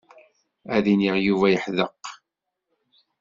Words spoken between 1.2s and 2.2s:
Yuba yeḥdeq.